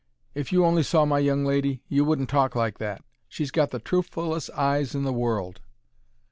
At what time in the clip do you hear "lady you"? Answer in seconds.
1.45-2.03